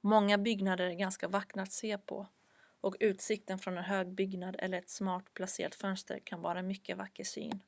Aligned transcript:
många 0.00 0.38
byggnader 0.38 0.84
är 0.86 0.94
ganska 0.94 1.28
vackra 1.28 1.62
att 1.62 1.72
se 1.72 1.98
på 1.98 2.26
och 2.80 2.96
utsikten 3.00 3.58
från 3.58 3.78
en 3.78 3.84
hög 3.84 4.12
byggnad 4.14 4.56
eller 4.58 4.78
ett 4.78 4.90
smart 4.90 5.24
placerat 5.34 5.74
fönster 5.74 6.20
kan 6.24 6.40
vara 6.40 6.58
en 6.58 6.66
mycket 6.66 6.96
vacker 6.96 7.24
syn 7.24 7.62